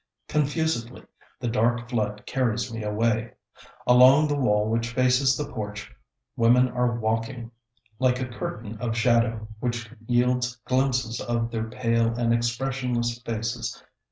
[0.27, 1.03] Confusedly,
[1.39, 3.33] the dark flood carries me away.
[3.85, 5.93] Along the wall which faces the porch,
[6.35, 7.51] women are waiting,
[7.99, 13.83] like a curtain of shadow, which yields glimpses of their pale and expressionless faces.